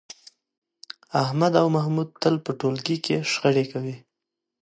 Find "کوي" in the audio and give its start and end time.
3.71-3.95